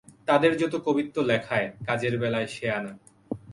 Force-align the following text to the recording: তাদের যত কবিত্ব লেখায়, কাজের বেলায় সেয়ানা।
তাদের 0.25 0.51
যত 0.57 0.73
কবিত্ব 0.85 1.15
লেখায়, 1.21 1.67
কাজের 1.87 2.13
বেলায় 2.19 2.47
সেয়ানা। 2.47 2.93